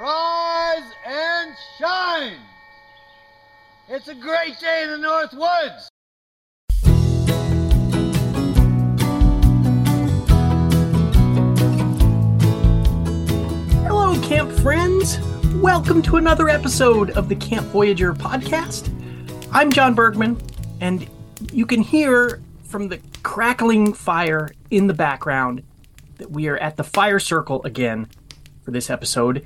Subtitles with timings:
[0.00, 2.38] rise and shine.
[3.88, 5.88] It's a great day in the North Woods.
[13.84, 15.18] Hello, camp friends.
[15.56, 18.88] Welcome to another episode of the Camp Voyageur podcast.
[19.52, 20.40] I'm John Burgman,
[20.80, 21.06] and
[21.52, 25.62] you can hear from the crackling fire in the background
[26.16, 28.08] that we are at the fire circle again
[28.62, 29.44] for this episode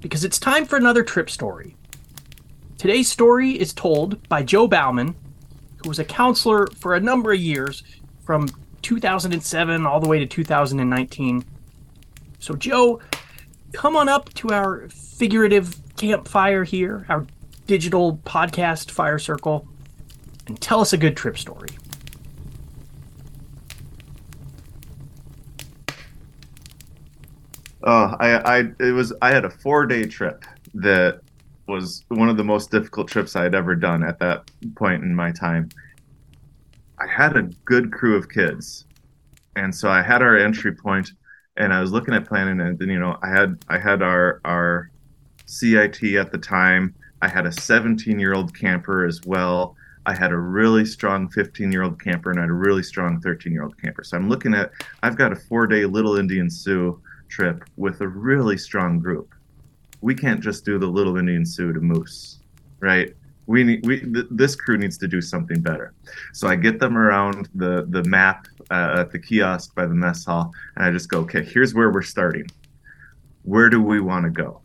[0.00, 1.76] because it's time for another trip story.
[2.76, 5.14] Today's story is told by Joe Baumann,
[5.82, 7.82] who was a counselor for a number of years
[8.24, 8.48] from
[8.82, 11.44] 2007 all the way to 2019.
[12.38, 13.00] So, Joe,
[13.72, 17.26] come on up to our figurative campfire here, our
[17.66, 19.66] digital podcast fire circle,
[20.46, 21.70] and tell us a good trip story.
[27.84, 31.20] Oh, I, I, it was, I had a four day trip that
[31.68, 35.14] was one of the most difficult trips I had ever done at that point in
[35.14, 35.68] my time.
[36.98, 38.86] I had a good crew of kids,
[39.54, 41.12] and so I had our entry point,
[41.56, 44.40] and I was looking at planning, and then you know, I had, I had our,
[44.44, 44.90] our
[45.46, 46.94] CIT at the time.
[47.22, 49.76] I had a 17 year old camper as well.
[50.06, 53.20] I had a really strong 15 year old camper, and I had a really strong
[53.20, 54.02] 13 year old camper.
[54.02, 58.08] So I'm looking at, I've got a four day Little Indian Sioux trip with a
[58.08, 59.34] really strong group.
[60.00, 62.38] We can't just do the Little Indian Sioux to Moose,
[62.80, 63.14] right?
[63.46, 65.94] We need we th- this crew needs to do something better.
[66.32, 70.24] So I get them around the the map uh, at the kiosk by the mess
[70.24, 72.46] hall, and I just go, okay, here's where we're starting.
[73.44, 74.60] Where do we want to go?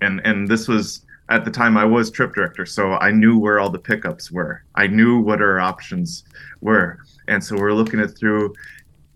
[0.00, 3.60] And and this was at the time I was trip director, so I knew where
[3.60, 4.62] all the pickups were.
[4.74, 6.24] I knew what our options
[6.60, 8.54] were, and so we're looking it through,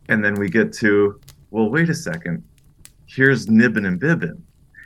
[0.09, 2.45] and then we get to well, wait a second.
[3.07, 4.43] Here's Nibin and Bibon.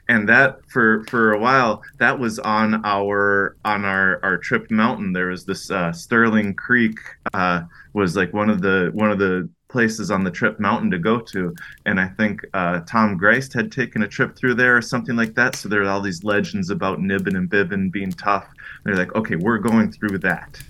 [0.09, 5.15] And that for for a while that was on our on our our trip mountain.
[5.15, 6.99] There was this uh, Sterling Creek
[7.33, 7.63] uh,
[7.95, 11.19] was like one of the one of the places on the trip mountain to go
[11.19, 11.53] to.
[11.87, 15.35] And I think uh, Tom Greist had taken a trip through there or something like
[15.35, 15.57] that.
[15.57, 18.47] So there are all these legends about Nibin and Bibon being tough.
[18.85, 20.63] They're like, okay, we're going through that.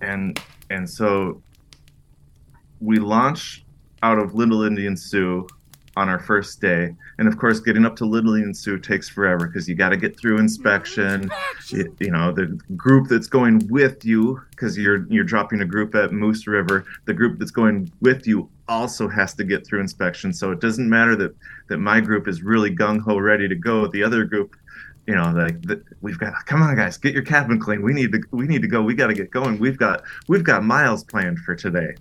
[0.00, 0.38] And
[0.70, 1.42] and so
[2.80, 3.63] we launch
[4.04, 5.46] out of Little Indian Sioux
[5.96, 6.94] on our first day.
[7.18, 9.96] And of course, getting up to Little Indian Sioux takes forever because you got to
[9.96, 11.30] get through inspection.
[11.30, 11.76] Mm-hmm.
[11.76, 15.94] You, you, know, the group that's going with you, because you're you're dropping a group
[15.94, 16.84] at Moose River.
[17.06, 20.32] The group that's going with you also has to get through inspection.
[20.32, 21.34] So it doesn't matter that
[21.68, 23.86] that my group is really gung ho ready to go.
[23.86, 24.56] The other group.
[25.06, 26.32] You know, like the, we've got.
[26.46, 27.82] Come on, guys, get your cabin clean.
[27.82, 28.22] We need to.
[28.30, 28.80] We need to go.
[28.80, 29.58] We got to get going.
[29.58, 30.02] We've got.
[30.28, 31.94] We've got miles planned for today.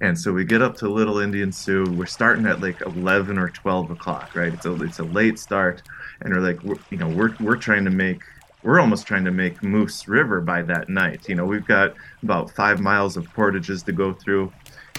[0.00, 1.84] And so we get up to Little Indian Sioux.
[1.90, 4.52] We're starting at like 11 or 12 o'clock, right?
[4.52, 5.82] It's a it's a late start,
[6.20, 8.22] and we're like, we're, you know, we're we're trying to make
[8.62, 11.28] we're almost trying to make Moose River by that night.
[11.28, 14.52] You know, we've got about five miles of portages to go through,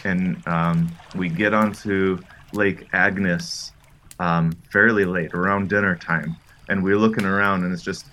[0.04, 2.18] and um, we get onto
[2.54, 3.74] Lake Agnes
[4.20, 6.36] um, fairly late, around dinner time,
[6.70, 8.08] and we're looking around, and it's just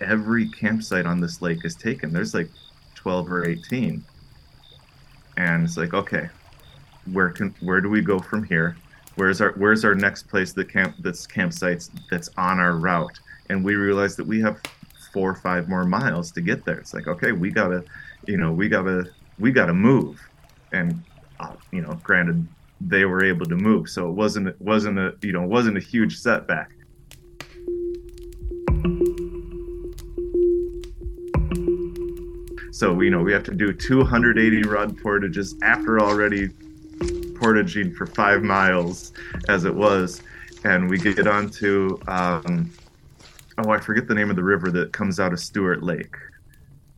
[0.00, 2.12] every campsite on this lake is taken.
[2.12, 2.48] There's like
[2.96, 4.04] 12 or 18
[5.36, 6.28] and it's like okay
[7.12, 8.76] where can where do we go from here?
[9.16, 13.18] Where's our where's our next place that camp that's campsites that's on our route?
[13.48, 14.60] And we realize that we have
[15.12, 16.78] four or five more miles to get there.
[16.78, 17.84] It's like okay we gotta
[18.26, 20.20] you know we gotta we gotta move.
[20.72, 21.02] And
[21.40, 22.46] uh, you know granted
[22.80, 23.88] they were able to move.
[23.88, 26.72] So it wasn't it wasn't a you know wasn't a huge setback
[32.80, 36.48] So you know we have to do 280 rod portages after already
[37.34, 39.12] portaging for five miles
[39.50, 40.22] as it was,
[40.64, 42.72] and we get onto um,
[43.58, 46.16] oh I forget the name of the river that comes out of Stuart Lake,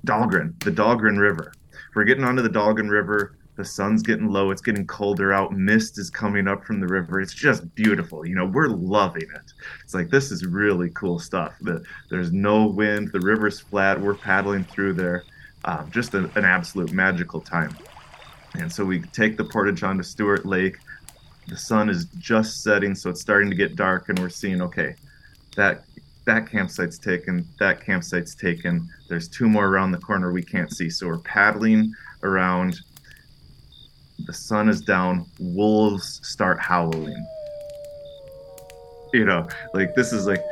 [0.07, 1.53] Dahlgren, the Dahlgren River.
[1.97, 3.35] We're getting onto the Dahlgren River.
[3.57, 4.53] The sun's getting low.
[4.53, 5.51] It's getting colder out.
[5.53, 7.21] Mist is coming up from the river.
[7.21, 8.25] It's just beautiful.
[8.25, 9.53] You know, we're loving it.
[9.83, 11.55] It's like this is really cool stuff.
[11.61, 13.11] The, there's no wind.
[13.11, 14.01] The river's flat.
[14.01, 15.25] We're paddling through there
[15.65, 17.77] um, just a, an absolute magical time.
[18.55, 20.77] And so we take the portage onto Stuart Lake.
[21.49, 24.95] The sun is just setting, so it's starting to get dark, and we're seeing okay,
[25.57, 25.85] that
[26.25, 28.89] that campsite's taken, that campsite's taken.
[29.09, 31.93] There's two more around the corner we can't see, so we're paddling
[32.23, 32.81] around.
[34.27, 35.27] The sun is down.
[35.41, 37.27] Wolves start howling.
[39.13, 40.43] You know, like this is like,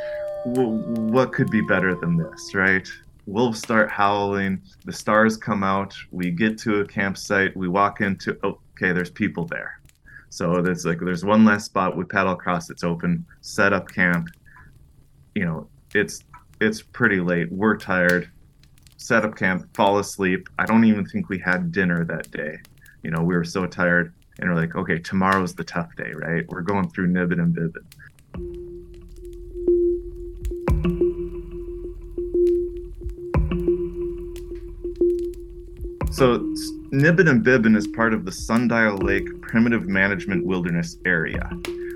[0.45, 2.89] w- what could be better than this, right?
[3.31, 8.37] Wolves start howling the stars come out we get to a campsite we walk into
[8.43, 9.81] oh okay, there's people there.
[10.31, 12.71] So there's like there's one last spot we paddle across.
[12.71, 13.25] It's open.
[13.41, 14.29] Set up camp.
[15.35, 16.25] You know, it's
[16.61, 17.51] it's pretty late.
[17.51, 18.31] We're tired.
[18.97, 19.75] Set up camp.
[19.75, 20.49] Fall asleep.
[20.59, 22.59] I don't even think we had dinner that day.
[23.03, 26.47] You know, we were so tired, and we're like, okay, tomorrow's the tough day, right?
[26.49, 28.70] We're going through Nibin and Bibon.
[36.21, 36.39] So
[36.93, 41.49] Nibin and Bibon is part of the Sundial Lake Primitive Management Wilderness Area.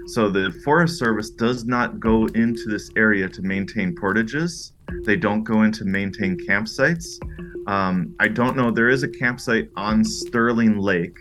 [0.06, 4.72] So the Forest Service does not go into this area to maintain portages.
[5.04, 7.18] They don't go in to maintain campsites.
[7.68, 8.70] Um, I don't know.
[8.70, 11.18] There is a campsite on Sterling Lake.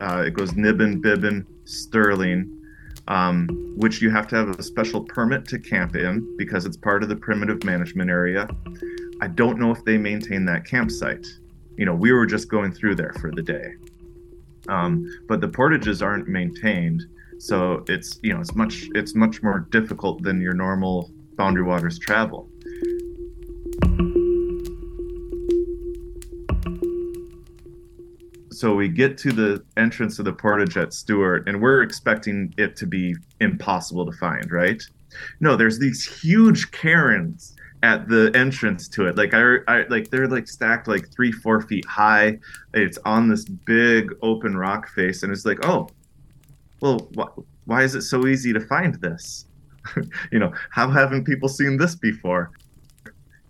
[0.00, 2.50] Uh, it goes Nibin, Bibon, Sterling,
[3.06, 7.04] um, which you have to have a special permit to camp in because it's part
[7.04, 8.48] of the primitive management area.
[9.20, 11.24] I don't know if they maintain that campsite
[11.78, 13.72] you know, we were just going through there for the day.
[14.68, 17.04] Um, but the portages aren't maintained,
[17.38, 21.98] so it's you know it's much it's much more difficult than your normal Boundary Waters
[21.98, 22.50] travel.
[28.50, 32.74] So we get to the entrance of the portage at Stuart, and we're expecting it
[32.76, 34.82] to be impossible to find, right?
[35.38, 39.16] No, there's these huge cairns at the entrance to it.
[39.16, 42.38] Like I, I like they're like stacked like three, four feet high.
[42.74, 45.88] It's on this big open rock face, and it's like, oh,
[46.80, 47.38] well, wh-
[47.68, 49.46] why is it so easy to find this?
[50.32, 52.50] you know, how haven't people seen this before?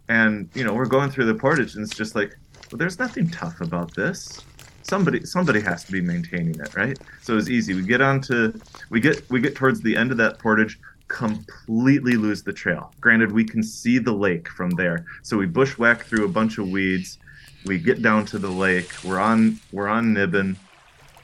[0.08, 2.36] And you know, we're going through the portage, and it's just like,
[2.70, 4.40] well, there's nothing tough about this.
[4.82, 6.98] Somebody, somebody has to be maintaining it, right?
[7.20, 7.74] So it's easy.
[7.74, 8.58] We get onto,
[8.88, 10.78] we get, we get towards the end of that portage
[11.08, 12.93] completely lose the trail.
[13.00, 16.69] Granted, we can see the lake from there, so we bushwhack through a bunch of
[16.69, 17.19] weeds.
[17.64, 18.93] We get down to the lake.
[19.05, 20.56] We're on we're on Nibin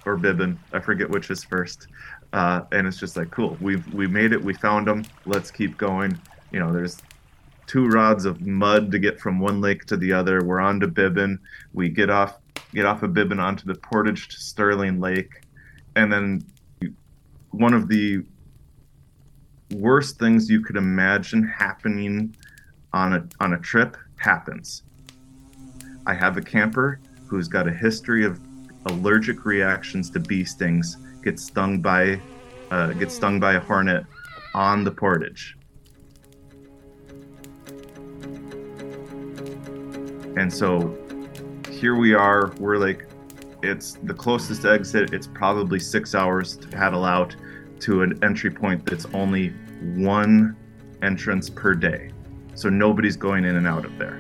[0.05, 0.57] or Bibon.
[0.73, 1.87] I forget which is first.
[2.33, 3.57] Uh, and it's just like cool.
[3.61, 4.43] We've we made it.
[4.43, 5.05] We found them.
[5.25, 6.19] Let's keep going.
[6.51, 7.01] You know, there's
[7.67, 10.45] two rods of mud to get from one lake to the other.
[10.45, 11.39] We're on to Bibon.
[11.73, 12.39] We get off
[12.75, 15.43] get off of Bibon onto the portage to Sterling Lake,
[15.95, 16.45] and then
[17.53, 18.25] one of the
[19.75, 22.35] worst things you could imagine happening
[22.93, 24.83] on a on a trip happens.
[26.07, 28.41] I have a camper who's got a history of
[28.87, 30.97] allergic reactions to bee stings.
[31.23, 32.21] Gets stung by
[32.71, 34.05] uh, gets stung by a hornet
[34.55, 35.57] on the portage.
[40.37, 40.97] And so
[41.71, 42.53] here we are.
[42.59, 43.07] We're like,
[43.63, 45.13] it's the closest exit.
[45.13, 47.35] It's probably six hours to paddle out
[47.85, 49.49] to an entry point that's only
[49.95, 50.57] one
[51.03, 52.11] entrance per day.
[52.55, 54.19] So nobody's going in and out of there.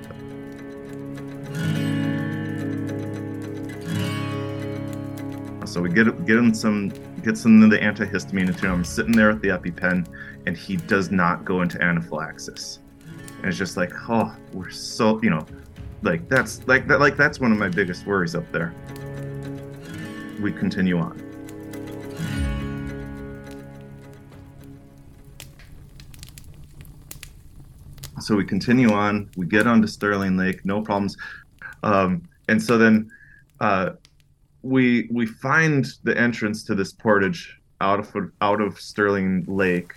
[5.64, 6.90] So we get get him some
[7.22, 8.70] get some of the antihistamine him.
[8.70, 10.06] I'm sitting there with the EpiPen,
[10.46, 12.80] and he does not go into anaphylaxis.
[13.38, 15.46] And it's just like, oh, we're so you know,
[16.02, 18.74] like that's like that like that's one of my biggest worries up there.
[20.38, 21.23] We continue on.
[28.20, 29.30] So we continue on.
[29.36, 31.16] We get onto Sterling Lake, no problems.
[31.82, 33.10] Um, and so then
[33.60, 33.90] uh,
[34.62, 39.92] we we find the entrance to this portage out of out of Sterling Lake,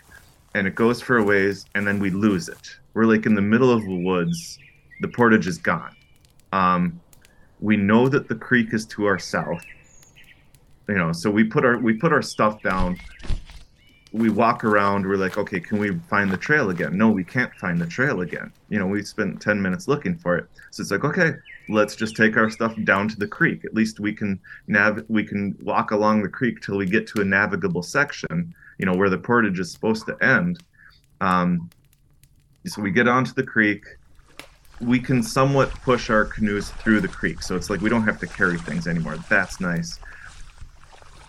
[0.55, 2.77] and it goes for a ways, and then we lose it.
[2.93, 4.59] We're like in the middle of the woods.
[5.01, 5.95] The portage is gone.
[6.51, 6.99] Um,
[7.59, 9.63] we know that the creek is to our south.
[10.89, 12.97] You know, so we put our we put our stuff down
[14.17, 16.97] we walk around we're like okay can we find the trail again?
[16.97, 18.51] No we can't find the trail again.
[18.69, 20.47] You know we spent 10 minutes looking for it.
[20.71, 21.33] So it's like okay
[21.69, 23.65] let's just take our stuff down to the creek.
[23.65, 27.21] At least we can nav we can walk along the creek till we get to
[27.21, 30.59] a navigable section you know where the portage is supposed to end.
[31.21, 31.69] Um,
[32.65, 33.83] so we get onto the creek.
[34.79, 37.41] We can somewhat push our canoes through the creek.
[37.41, 39.17] So it's like we don't have to carry things anymore.
[39.29, 39.99] That's nice.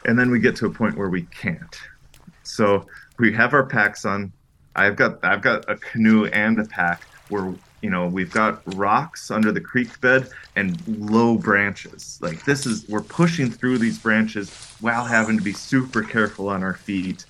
[0.04, 1.76] And then we get to a point where we can't
[2.48, 2.86] so
[3.18, 4.32] we have our packs on.
[4.76, 9.30] I've got I've got a canoe and a pack where you know we've got rocks
[9.30, 12.18] under the creek bed and low branches.
[12.22, 14.50] Like this is we're pushing through these branches
[14.80, 17.26] while having to be super careful on our feet.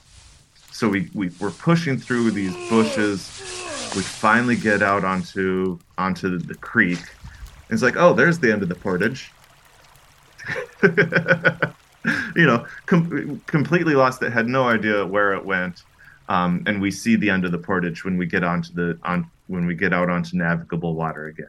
[0.73, 3.29] So we, we we're pushing through these bushes.
[3.97, 7.01] We finally get out onto onto the creek.
[7.71, 9.33] It's like, oh, there's the end of the portage.
[12.37, 14.33] you know, com- completely lost it.
[14.33, 15.83] Had no idea where it went.
[16.29, 19.31] Um, and we see the end of the portage when we get onto the on
[19.47, 21.49] when we get out onto navigable water again.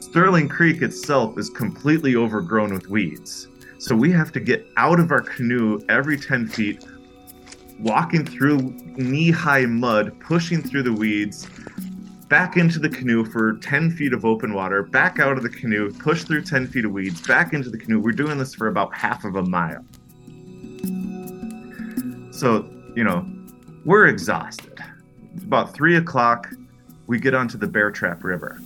[0.00, 3.48] Sterling Creek itself is completely overgrown with weeds.
[3.78, 6.84] So we have to get out of our canoe every 10 feet,
[7.80, 8.58] walking through
[8.96, 11.48] knee high mud, pushing through the weeds,
[12.34, 15.92] back into the canoe for 10 feet of open water, back out of the canoe,
[15.92, 18.00] push through 10 feet of weeds, back into the canoe.
[18.00, 19.84] We're doing this for about half of a mile.
[22.32, 23.24] So, you know,
[23.84, 24.82] we're exhausted.
[25.32, 26.50] It's About three o'clock,
[27.06, 28.58] we get onto the Bear Trap River.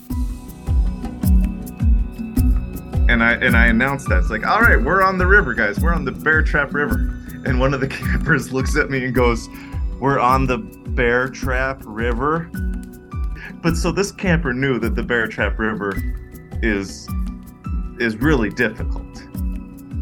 [3.10, 4.20] And I and I announced that.
[4.20, 5.78] It's like, all right, we're on the river, guys.
[5.78, 7.14] We're on the Bear Trap River.
[7.44, 9.46] And one of the campers looks at me and goes,
[10.00, 12.50] We're on the Bear Trap River.
[13.62, 15.94] But so this camper knew that the Bear Trap River
[16.62, 17.08] is
[17.98, 19.04] is really difficult.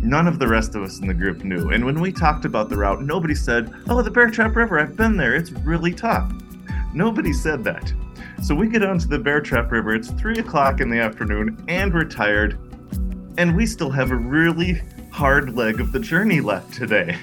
[0.03, 1.71] None of the rest of us in the group knew.
[1.71, 4.97] And when we talked about the route, nobody said, Oh, the Bear Trap River, I've
[4.97, 5.35] been there.
[5.35, 6.31] It's really tough.
[6.95, 7.93] Nobody said that.
[8.43, 9.95] So we get onto the Bear Trap River.
[9.95, 12.59] It's three o'clock in the afternoon, and we're tired.
[13.39, 17.19] And we still have a really hard leg of the journey left today.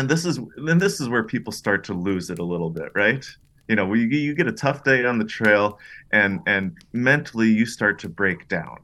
[0.00, 2.90] And this is and this is where people start to lose it a little bit
[2.94, 3.26] right
[3.68, 5.78] you know you, you get a tough day on the trail
[6.10, 8.78] and and mentally you start to break down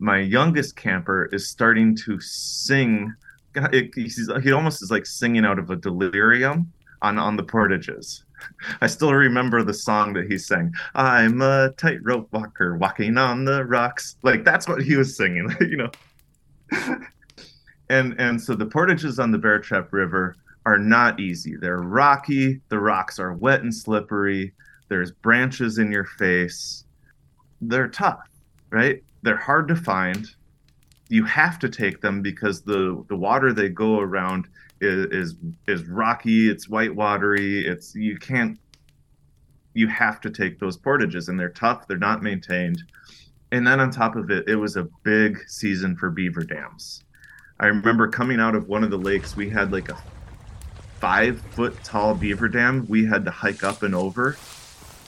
[0.00, 3.14] my youngest camper is starting to sing
[4.42, 6.70] he almost is like singing out of a delirium
[7.02, 8.24] on on the portages
[8.80, 10.72] I still remember the song that he sang.
[10.94, 14.16] I'm a tightrope walker walking on the rocks.
[14.22, 15.90] Like that's what he was singing, you know.
[17.90, 21.56] And and so the portages on the Bear Trap River are not easy.
[21.56, 22.60] They're rocky.
[22.68, 24.52] The rocks are wet and slippery.
[24.88, 26.84] There's branches in your face.
[27.60, 28.28] They're tough,
[28.70, 29.02] right?
[29.22, 30.26] They're hard to find.
[31.08, 34.46] You have to take them because the the water they go around
[34.80, 36.48] is is, is rocky.
[36.48, 37.66] It's white watery.
[37.66, 38.58] It's you can't.
[39.74, 41.88] You have to take those portages, and they're tough.
[41.88, 42.82] They're not maintained.
[43.52, 47.02] And then on top of it, it was a big season for beaver dams.
[47.60, 50.02] I remember coming out of one of the lakes, we had like a
[50.98, 54.38] five foot tall beaver dam we had to hike up and over.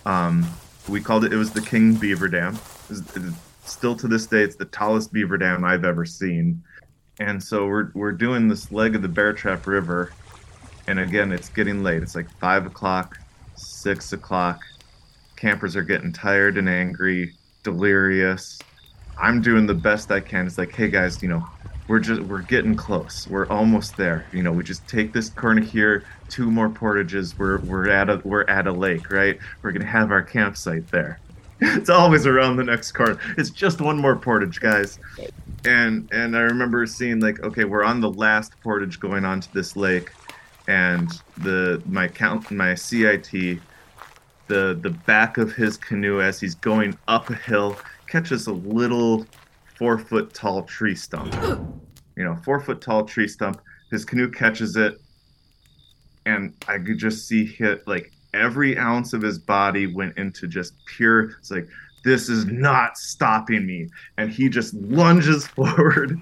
[0.05, 0.47] Um,
[0.87, 2.55] we called it, it was the King Beaver Dam.
[2.55, 3.23] It was, it
[3.65, 6.63] still to this day, it's the tallest beaver dam I've ever seen.
[7.21, 10.13] And so we're, we're doing this leg of the Bear Trap River.
[10.89, 12.03] And again, it's getting late.
[12.03, 13.19] It's like five o'clock,
[13.55, 14.61] six o'clock.
[15.37, 17.33] Campers are getting tired and angry,
[17.63, 18.59] delirious.
[19.17, 20.47] I'm doing the best I can.
[20.47, 21.47] It's like, hey guys, you know,
[21.89, 23.27] we're just we're getting close.
[23.29, 24.27] We're almost there.
[24.33, 27.39] You know, we just take this corner here, two more portages.
[27.39, 29.39] We're we're at a we're at a lake, right?
[29.63, 31.19] We're gonna have our campsite there.
[31.65, 33.21] It's always around the next corner.
[33.39, 34.99] It's just one more portage, guys.
[35.65, 39.77] And and I remember seeing like, okay, we're on the last portage going onto this
[39.77, 40.11] lake,
[40.67, 41.09] and
[41.39, 43.31] the my count my CIT,
[44.49, 47.77] the the back of his canoe as he's going up a hill
[48.09, 49.25] catches a little
[49.83, 51.35] four foot tall tree stump.
[52.15, 53.61] You know, four foot tall tree stump.
[53.91, 55.01] His canoe catches it,
[56.25, 60.75] and I could just see hit like every ounce of his body went into just
[60.87, 61.31] pure.
[61.41, 61.67] It's like
[62.05, 66.17] this is not stopping me, and he just lunges forward,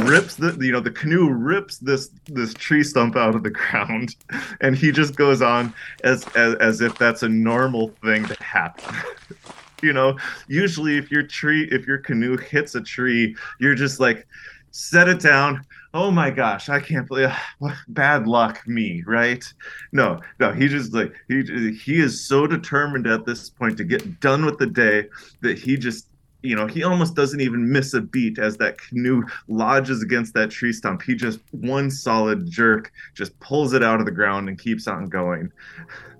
[0.00, 4.14] rips the you know the canoe rips this this tree stump out of the ground,
[4.60, 5.72] and he just goes on
[6.04, 8.94] as as, as if that's a normal thing to happen.
[9.82, 10.16] you know
[10.48, 14.26] usually if your tree if your canoe hits a tree you're just like
[14.72, 15.64] set it down.
[15.92, 17.32] Oh my gosh i can't believe
[17.88, 19.44] bad luck me right?
[19.92, 24.20] No no he just like he he is so determined at this point to get
[24.20, 25.08] done with the day
[25.40, 26.06] that he just
[26.42, 30.50] you know he almost doesn't even miss a beat as that canoe lodges against that
[30.50, 31.02] tree stump.
[31.02, 35.08] He just one solid jerk just pulls it out of the ground and keeps on
[35.08, 35.52] going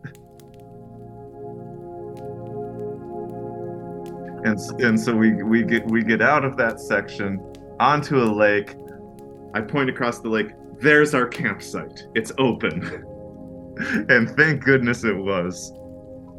[4.45, 7.41] and and so we we get we get out of that section
[7.79, 8.75] onto a lake.
[9.55, 10.51] I point across the lake.
[10.79, 12.07] There's our campsite.
[12.15, 12.83] It's open,
[14.09, 15.73] and thank goodness it was.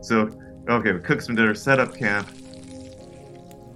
[0.01, 0.29] So
[0.69, 2.29] okay, we cook some dinner, set up camp,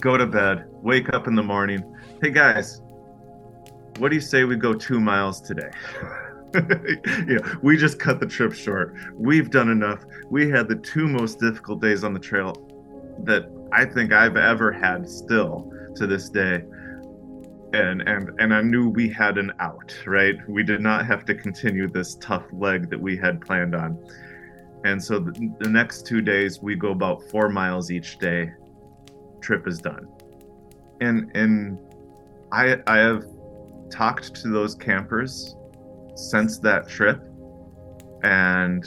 [0.01, 1.83] go to bed, wake up in the morning.
[2.21, 2.81] Hey guys,
[3.97, 5.69] what do you say we go two miles today?
[7.27, 8.95] yeah, we just cut the trip short.
[9.13, 10.05] We've done enough.
[10.29, 12.53] We had the two most difficult days on the trail
[13.23, 16.63] that I think I've ever had still to this day.
[17.73, 20.35] And and and I knew we had an out, right?
[20.47, 23.97] We did not have to continue this tough leg that we had planned on.
[24.85, 28.51] And so the, the next two days we go about four miles each day.
[29.41, 30.07] Trip is done.
[31.01, 31.79] And and
[32.51, 33.25] I I have
[33.89, 35.55] talked to those campers
[36.15, 37.21] since that trip,
[38.23, 38.85] and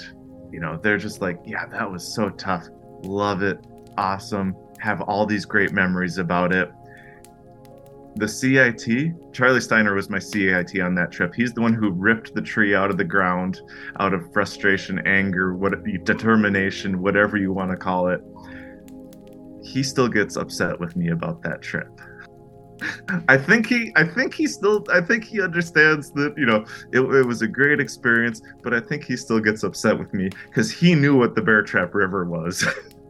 [0.51, 2.67] you know, they're just like, yeah, that was so tough.
[3.03, 3.59] Love it.
[3.99, 4.55] Awesome.
[4.79, 6.71] Have all these great memories about it.
[8.15, 11.35] The CIT, Charlie Steiner was my CIT on that trip.
[11.35, 13.61] He's the one who ripped the tree out of the ground
[13.99, 15.73] out of frustration, anger, what
[16.05, 18.23] determination, whatever you want to call it.
[19.65, 21.91] He still gets upset with me about that trip.
[23.27, 27.01] I think he, I think he still, I think he understands that you know it,
[27.01, 30.71] it was a great experience, but I think he still gets upset with me because
[30.71, 32.65] he knew what the Bear Trap River was.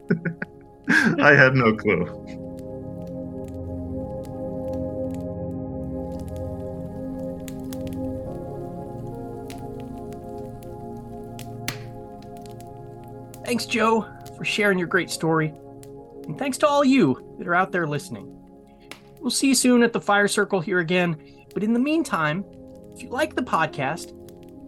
[1.21, 2.05] I had no clue.
[13.45, 15.53] Thanks, Joe, for sharing your great story.
[16.25, 18.35] And thanks to all you that are out there listening.
[19.19, 21.21] We'll see you soon at the Fire Circle here again.
[21.53, 22.43] But in the meantime,
[22.93, 24.15] if you like the podcast,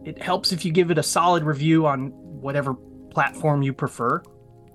[0.06, 2.76] it helps if you give it a solid review on whatever
[3.10, 4.22] platform you prefer.